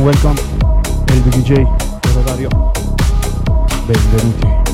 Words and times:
Welcome, 0.00 0.34
welcome. 0.34 1.04
El 1.08 1.20
BDJ 1.22 1.66
per 2.00 2.18
orario. 2.18 2.48
Benvenuti. 3.86 4.69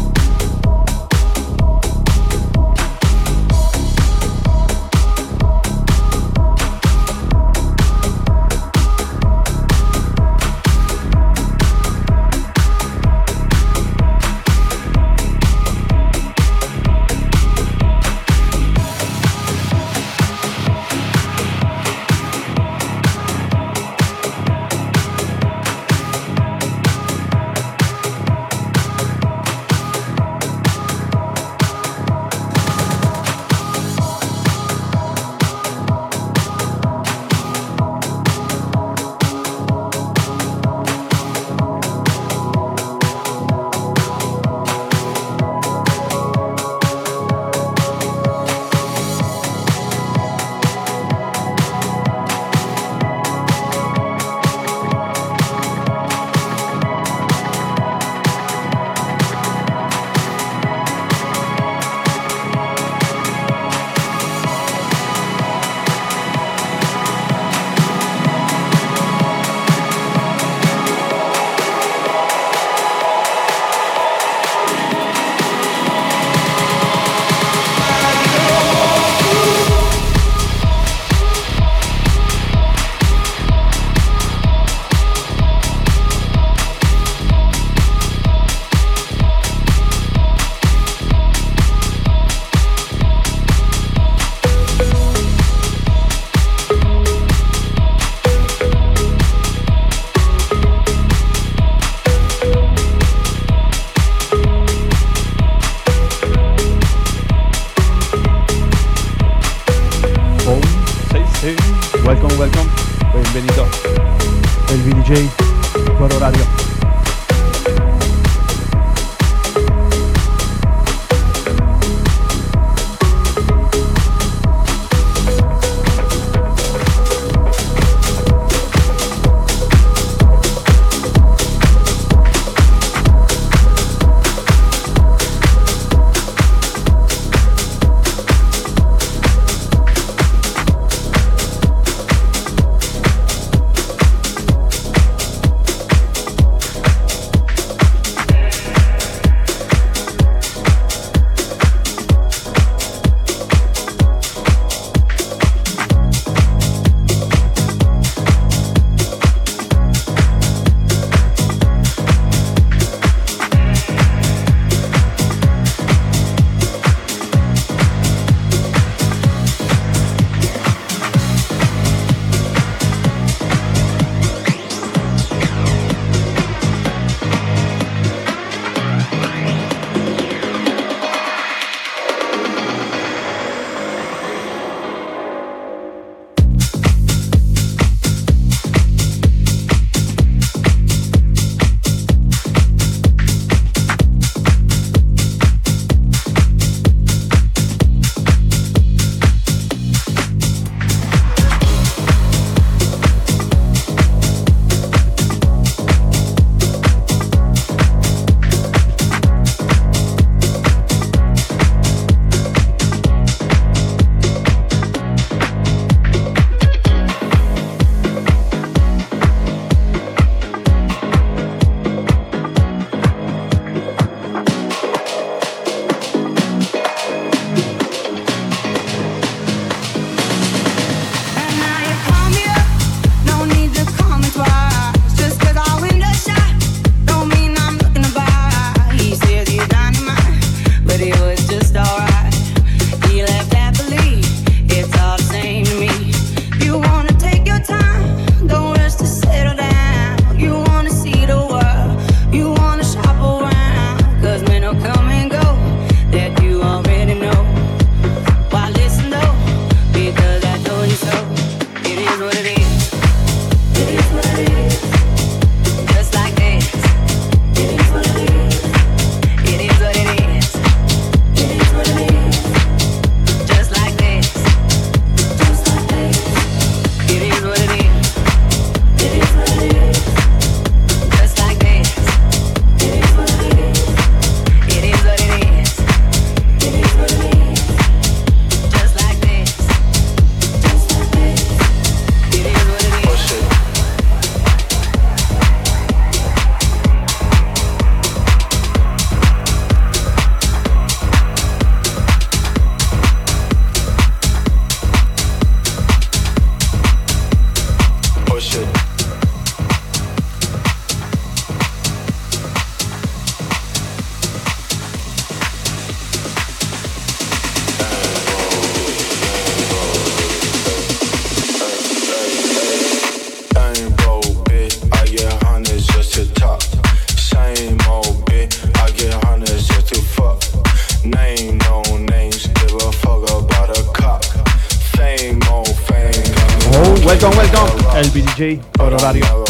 DJ, 338.36 338.60
por. 338.76 339.45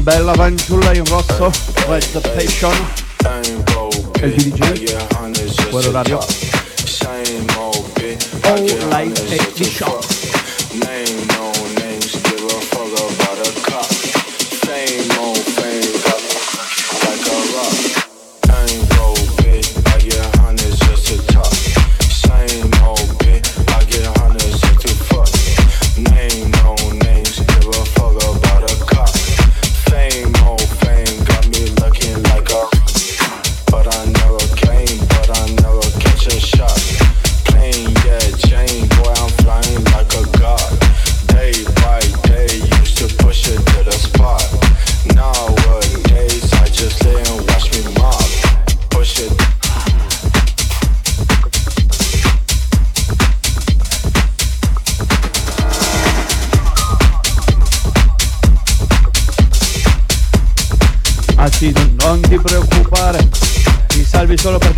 Bella 0.00 0.32
fanciulla 0.34 0.94
in 0.94 1.04
rosso, 1.04 1.50
Red 1.86 2.20
Passion, 2.34 2.72
e 4.20 4.26
il 4.26 4.34
DJ, 4.34 4.94
quello 5.70 5.90
radio. 5.90 6.18
All 8.42 8.88
Light 8.88 9.24
e 9.30 10.19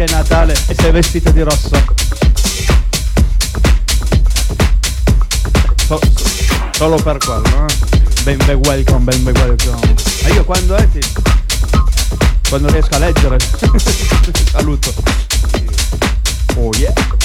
perché 0.03 0.05
è 0.05 0.07
Natale 0.11 0.53
e 0.53 0.75
sei 0.75 0.91
vestito 0.91 1.31
di 1.31 1.43
rosso. 1.43 1.69
So, 5.87 6.01
so, 6.15 6.71
solo 6.73 6.97
per 6.97 7.19
quello, 7.19 7.67
eh? 7.67 8.01
Ben 8.23 8.39
be 8.45 8.55
welcome, 8.55 9.05
ben 9.05 9.23
be 9.25 9.33
welcome. 9.33 9.95
E 10.25 10.33
io 10.33 10.45
quando 10.45 10.75
è? 10.75 10.89
Ti... 10.91 11.01
Quando 12.49 12.71
riesco 12.71 12.95
a 12.95 12.99
leggere. 12.99 13.39
Saluto. 14.51 14.93
Oh 16.57 16.71
yeah. 16.77 17.22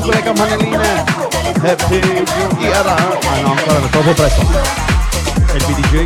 Con 0.00 0.10
le 0.10 0.22
campanelline. 0.22 1.04
Happy 1.60 1.98
New 1.98 2.60
Year. 2.60 2.86
Ah 2.86 3.40
no, 3.40 3.50
ancora 3.50 3.78
è 3.84 3.90
troppo 3.90 4.12
presto. 4.12 4.42
È 5.46 5.56
il 5.56 5.64
BDJ. 5.66 6.04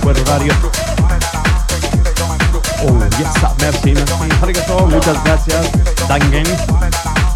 Quel 0.00 0.16
orario. 0.26 0.54
Oh, 2.82 2.98
yes, 3.16 3.30
merci, 3.60 3.92
merci. 3.92 4.28
Arigato, 4.40 4.86
muchas 4.86 5.22
gracias. 5.22 5.70
Dangen. 6.08 6.46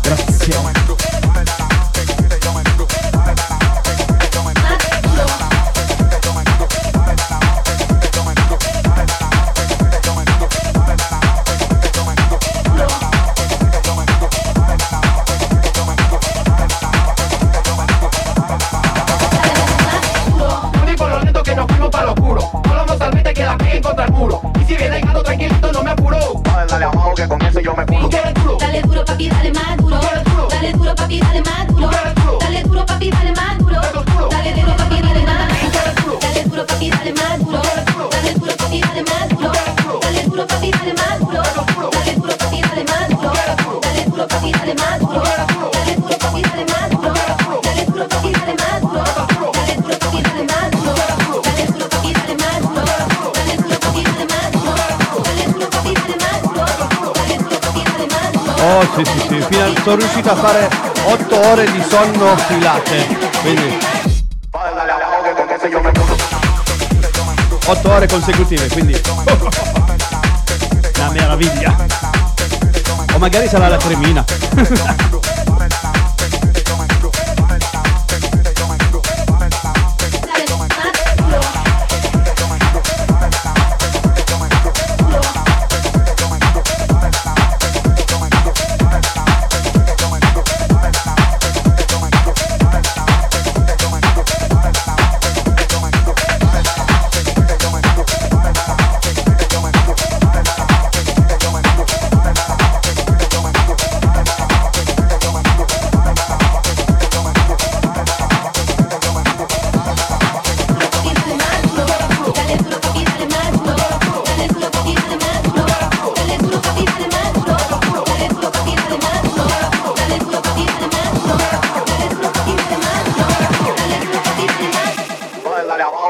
Grazie. 0.03 0.98
contra 23.81 24.05
el 24.05 24.13
muro. 24.13 24.41
Y 24.61 24.65
si 24.65 24.77
viene 24.77 24.97
llegando 24.97 25.23
tranquilito, 25.23 25.73
no 25.73 25.83
me 25.83 25.91
apuro. 25.91 26.19
Dale, 26.43 26.67
dale 26.71 26.85
abajo 26.85 27.15
que 27.15 27.29
con 27.29 27.43
eso 27.43 27.61
yo 27.61 27.75
me 27.75 27.87
curo. 27.87 28.09
Dale 28.09 28.33
dale 28.59 28.83
duro, 28.83 29.05
papi, 29.05 29.29
dale 29.29 29.53
más 29.53 29.77
duro. 29.77 30.01
Dale 30.51 30.73
duro, 30.73 30.95
papi, 30.95 31.21
dale 31.21 31.43
más 31.43 31.67
duro. 31.69 32.18
Sono 59.89 60.01
riuscito 60.01 60.31
a 60.31 60.37
fare 60.37 60.69
8 61.05 61.49
ore 61.49 61.73
di 61.73 61.83
sonno 61.89 62.37
filate, 62.37 63.07
quindi 63.41 63.79
8 67.65 67.91
ore 67.91 68.07
consecutive, 68.07 68.69
quindi 68.69 69.01
una 70.95 71.11
meraviglia. 71.11 71.75
O 73.15 73.19
magari 73.19 73.49
sarà 73.49 73.69
la 73.69 73.79
cremina. 73.79 74.23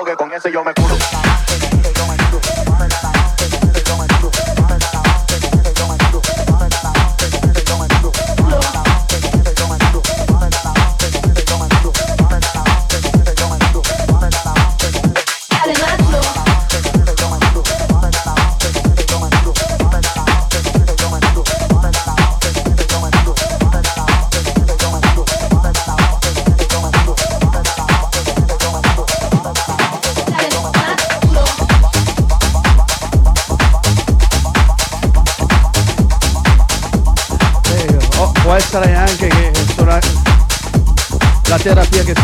que 0.09 0.17
con 0.17 0.33
ese 0.33 0.51
yo 0.51 0.65
me 0.65 0.73
curo. 0.73 0.97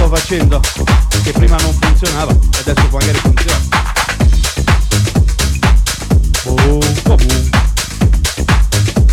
Facendo 0.09 0.61
che 1.23 1.33
prima 1.33 1.57
non 1.57 1.73
funzionava 1.79 2.33
e 2.33 2.59
adesso 2.67 2.89
magari 2.91 3.19
funziona. 3.19 3.59
Boom, 6.45 7.03
boom. 7.03 7.51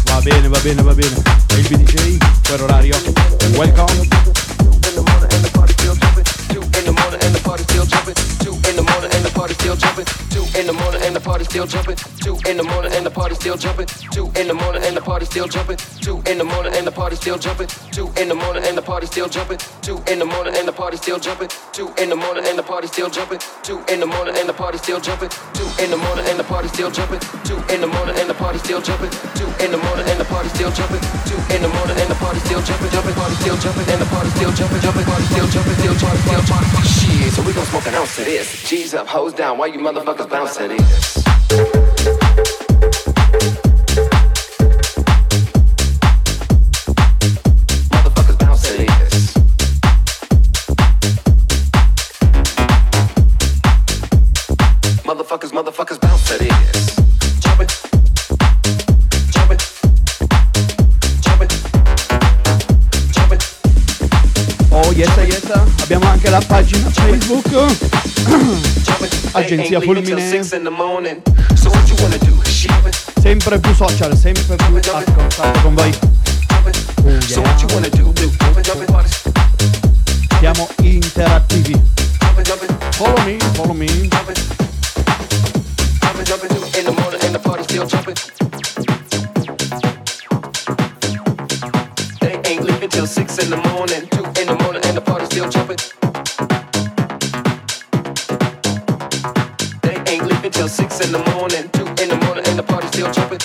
Va 0.06 0.22
bene, 0.22 0.48
va 0.48 0.60
bene, 0.60 0.82
va 0.84 0.94
bene. 0.94 1.22
E 1.48 1.56
il 1.56 1.68
BDJ 1.68 2.18
per 2.48 2.62
orario. 2.62 2.96
Welcome. 3.56 4.31
Still 11.52 11.68
jumping. 11.68 11.98
Two 12.24 12.38
in 12.50 12.56
the 12.56 12.64
morning 12.64 12.94
and 12.96 13.06
the 13.06 13.12
party 13.12 13.36
still 13.36 13.58
jumping. 13.58 13.86
Two 14.16 14.32
in 14.40 14.48
the 14.48 14.54
morning 14.54 14.82
and 14.86 14.96
the 14.96 15.02
party 15.02 15.26
still 15.26 15.48
jumping. 15.50 15.76
Two 16.00 16.24
in 16.32 16.38
the 16.38 16.46
morning 16.46 16.74
and 16.74 16.88
the 16.88 16.92
party 16.92 17.18
still 17.18 17.38
jumping. 17.38 17.68
Two 17.92 18.08
in 18.16 18.30
the 18.30 18.36
morning 18.36 18.64
and 18.64 18.78
the 18.78 18.82
party 18.82 19.06
still 19.06 19.28
jumping. 19.28 19.60
Two 19.84 20.00
in 20.08 20.20
the 20.20 20.26
morning 20.26 20.56
and 20.56 20.66
the 20.66 20.72
party 20.72 20.96
still 20.96 21.20
jumping. 21.20 21.50
Two 21.76 21.92
in 22.00 22.08
the 22.08 22.16
morning 22.16 22.46
and 22.48 22.58
the 22.58 22.64
party 22.64 22.88
still 22.88 23.10
jumping. 23.10 23.40
Two 23.68 23.84
in 23.92 24.00
the 24.00 24.08
morning 24.08 24.34
and 24.40 24.48
the 24.48 24.54
party 24.54 24.78
still 24.78 25.02
jumping. 25.02 25.28
Two 25.52 25.68
in 25.84 25.92
the 25.92 25.98
morning 25.98 26.24
and 26.32 26.40
the 26.40 26.48
party 26.48 26.68
still 26.72 26.90
jumping. 26.90 27.20
Two 27.44 27.60
in 27.68 27.82
the 27.84 27.88
morning 27.92 28.16
and 28.16 28.30
the 28.32 28.36
party 28.40 28.58
still 28.64 28.80
jumping. 28.80 29.12
Two 29.36 29.52
in 29.60 29.72
the 29.76 29.78
morning 29.84 30.08
and 30.08 30.20
the 30.24 30.26
party 30.32 30.48
still 30.56 30.72
jumping. 30.72 31.04
Two 31.28 31.36
in 31.52 31.60
the 31.60 31.68
morning 31.68 31.98
and 32.00 32.08
the 32.08 32.16
party 32.16 32.40
still 32.48 32.62
jumping. 32.64 32.88
Jumping, 32.96 33.14
party 33.20 33.36
still 33.44 33.58
jumping 33.60 33.88
and 33.92 34.00
the 34.00 34.08
party 34.08 34.30
still 34.40 34.54
jumping. 34.56 34.80
Jumping, 34.80 35.04
party 35.04 35.26
still 35.28 35.48
jumping. 35.52 35.76
Still 35.76 35.96
jumping, 36.00 36.24
still 36.24 36.44
jumping. 36.48 36.84
Shit, 36.88 37.34
so 37.36 37.44
we 37.44 37.52
gon' 37.52 37.66
smoke 37.68 37.88
an 37.88 37.96
ounce 37.96 38.18
of 38.20 38.26
this. 38.26 38.70
G's 38.70 38.94
up, 38.94 39.08
hoes 39.08 39.34
down. 39.34 39.58
Why 39.58 39.68
you 39.68 39.80
motherfuckers 39.80 40.30
bouncing 40.30 40.70
this? 40.70 41.21
Agenzia 69.54 69.82
Fulmine 69.82 70.44
Sempre 73.22 73.60
più 73.60 73.76
social, 73.76 74.18
sempre 74.18 74.56
più 74.56 74.80
a 74.94 75.04
con 75.62 75.76
voi. 75.76 75.94
Oh, 77.04 77.10
yeah. 77.10 77.20
Siamo 80.40 80.70
interattivi. 80.82 81.82
Follow 82.92 83.26
me, 83.26 83.38
follow 83.54 83.74
me. 83.74 83.88
They 92.20 92.40
ain't 92.46 92.64
leaving 92.64 92.90
till 92.90 93.06
six 93.06 93.38
in 93.38 93.50
the 93.50 93.58
morning, 93.58 94.08
two 94.12 94.24
in 94.40 94.48
the 94.48 94.56
morning, 94.64 94.82
and 94.86 94.96
the 94.96 95.02
party's 95.02 95.28
still 95.28 95.50
jumping. 95.50 96.01
in 101.04 101.12
the 101.12 101.20
morning, 101.34 101.70
two 101.72 101.86
in 102.04 102.10
the 102.10 102.18
morning, 102.26 102.44
and 102.48 102.58
the 102.58 102.64
party 102.64 102.88
still 102.88 103.12
jumping. 103.12 103.40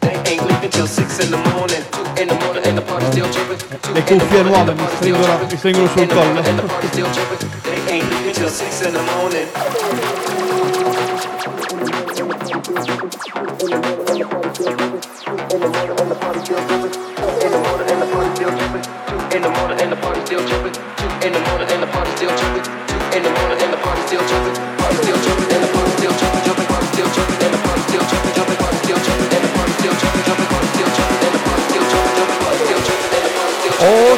They 0.00 0.14
ain't 0.30 0.42
leaving 0.46 0.70
till 0.70 0.86
six 0.86 1.18
in 1.24 1.30
the 1.30 1.38
morning, 1.50 1.82
two 1.90 2.22
in 2.22 2.28
the 2.28 2.34
morning, 2.44 2.62
and 2.66 2.78
the 2.78 2.82
party 2.82 3.06
still 3.06 3.30
jumping. 3.30 3.58
Le 3.94 4.02
cuffie 4.04 4.42
nuove 4.42 4.74
mi 4.74 4.86
stringono, 4.96 5.38
mi 5.50 5.56
stringono 5.56 5.88
sul 5.88 6.06
collo. 6.06 6.42
They 6.42 7.92
ain't 7.92 8.08
leaving 8.10 8.34
till 8.34 8.50
six 8.50 8.82
in 8.82 8.92
the 8.92 9.02
morning. 9.02 10.27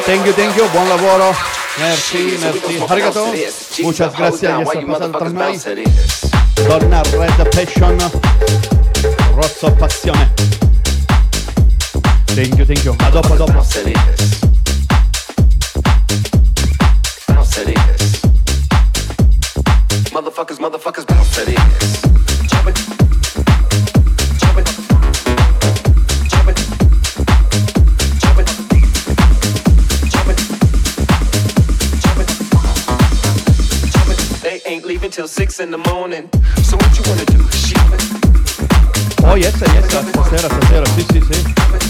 Thank 0.05 0.25
you, 0.25 0.33
thank 0.33 0.55
you, 0.55 0.67
buon 0.69 0.89
lavoro. 0.89 1.33
Merci, 1.79 2.37
merci. 2.41 2.79
Arigato. 2.89 3.27
Muchas 3.81 4.17
gracias 4.17 4.59
y 4.59 4.61
eso 4.61 4.87
pasado 4.87 5.11
tra 5.17 5.29
noi. 5.29 5.57
Donna 6.67 7.03
Red 7.03 7.49
Passion. 7.51 7.97
Rosso 9.35 9.73
Passione. 9.75 10.29
Thank 12.35 12.57
you, 12.57 12.65
thank 12.65 12.83
you. 12.83 12.95
A 12.99 13.09
dopo, 13.09 13.33
a 13.33 13.37
dopo. 13.37 13.65
Motherfuckers, 20.13 20.59
motherfuckers, 20.59 21.05
six 35.31 35.61
in 35.61 35.71
the 35.71 35.77
morning. 35.77 36.29
So 36.61 36.75
what 36.75 36.91
you 36.97 37.03
wanna 37.07 37.25
do? 37.25 37.39
Oh 39.23 39.35
yes, 39.35 39.55
yes, 39.61 39.85
stasera, 39.85 40.49
stasera, 40.49 40.85
sì, 40.87 41.05
sì, 41.09 41.21
sì. 41.21 41.80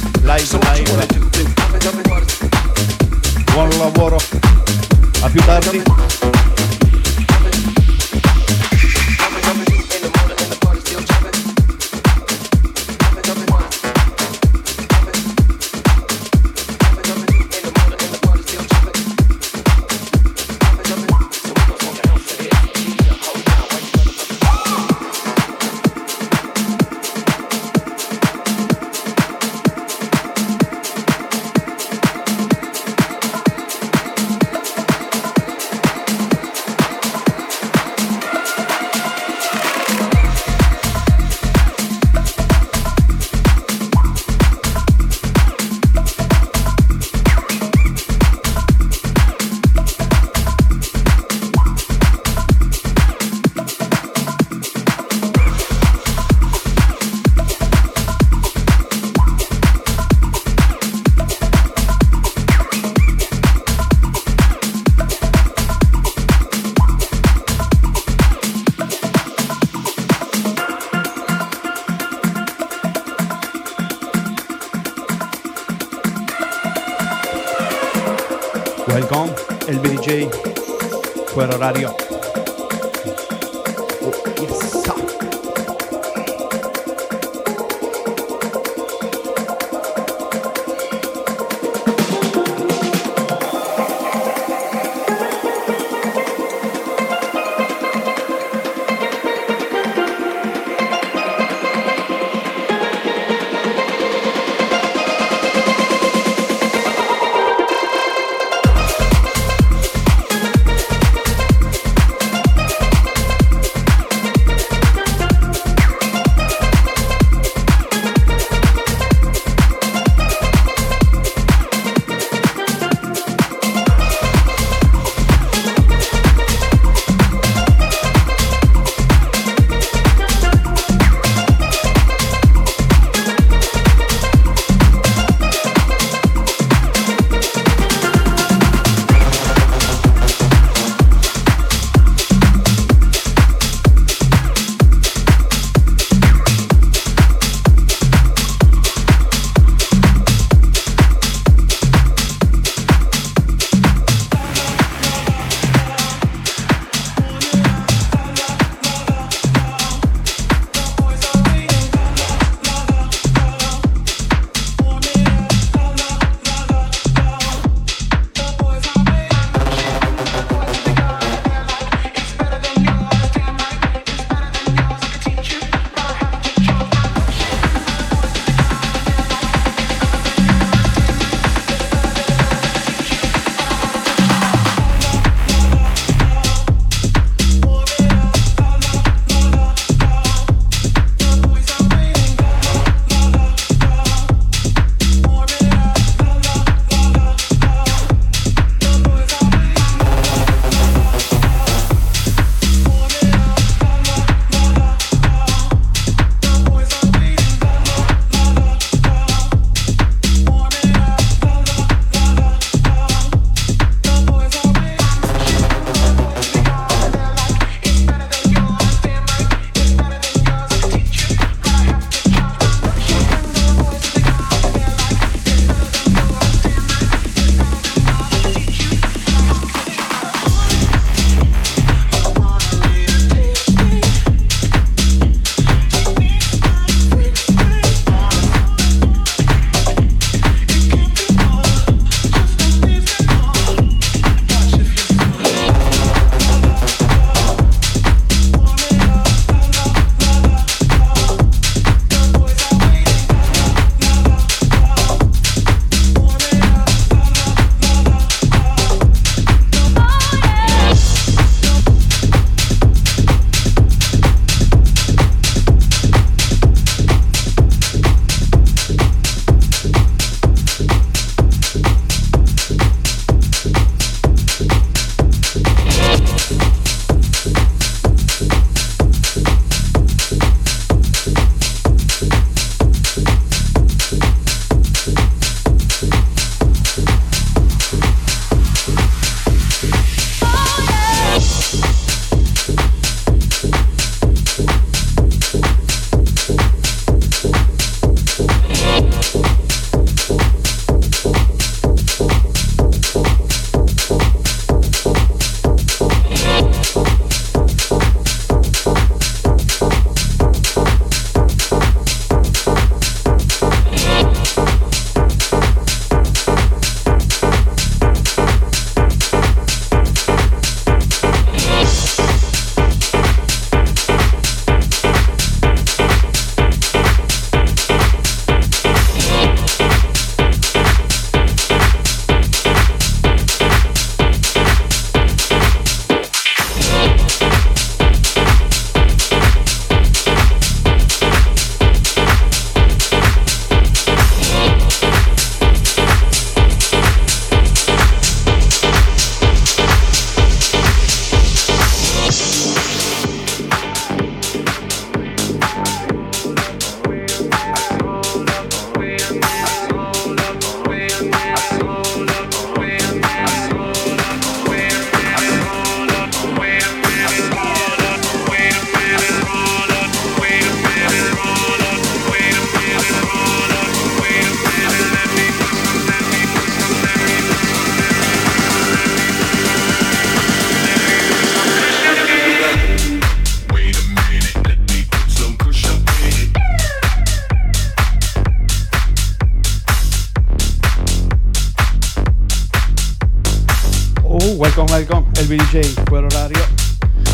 Welcome, 395.71 395.79
el 395.79 395.83
BDJ, 395.83 396.03
fuori 396.07 396.25
orario. 396.25 396.59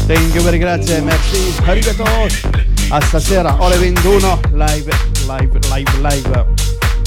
Thank 0.08 0.36
you 0.36 0.42
very 0.44 0.60
grazie, 0.60 1.02
merci, 1.02 1.54
arigato. 1.66 2.04
A 2.92 3.02
stasera, 3.02 3.56
ore 3.60 3.78
21, 3.78 4.40
live, 4.54 4.92
live, 5.28 5.60
live, 5.70 6.02
live. 6.02 6.46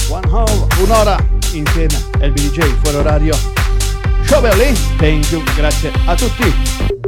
One 0.09 0.27
hour, 0.29 0.67
un'ora 0.83 1.17
insieme, 1.53 1.97
el 2.19 2.31
BDJ, 2.31 2.61
fuori 2.83 2.97
orario. 2.97 3.35
Show 4.27 4.41
Berlin, 4.41 4.75
thank 4.97 5.31
you, 5.31 5.43
grazie 5.55 5.91
a 6.05 6.15
tutti. 6.15 7.00